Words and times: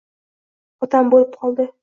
Otam 0.87 1.15
olib 1.19 1.39
qoldi 1.45 1.69